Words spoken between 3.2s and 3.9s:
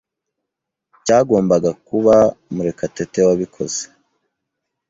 wabikoze.